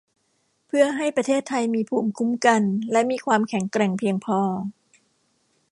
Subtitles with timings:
[0.67, 2.61] เพื่อให้ประเทศไทยมีภูมิคุ้มกัน
[2.91, 4.39] และมีความแข็งแกร่งเพียงพอ